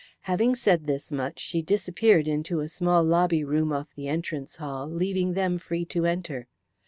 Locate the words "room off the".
3.43-4.07